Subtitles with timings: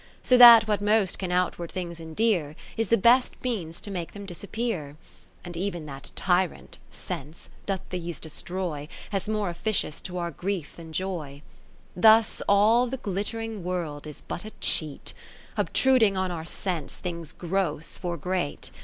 [0.23, 4.25] So that what most can outward things endear, Is the best means to make them
[4.25, 4.97] disappear:
[5.45, 8.87] And even that Tyrant (Sense) doth these destroy.
[9.11, 11.43] As more officious to our grief than joy.
[11.93, 15.13] 30 Thus all the glittering World is but a cheat.
[15.55, 18.71] Obtruding on our sense things gross for great.